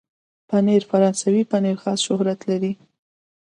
[0.49, 2.71] پنېر فرانسوي پنېر خاص شهرت لري.